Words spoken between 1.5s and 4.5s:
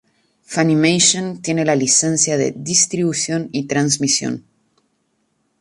la licencia de distribución y transmisión.